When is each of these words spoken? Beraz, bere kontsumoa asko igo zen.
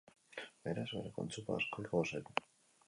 Beraz, 0.67 0.87
bere 0.95 1.11
kontsumoa 1.19 1.61
asko 1.61 1.87
igo 1.89 2.05
zen. 2.13 2.29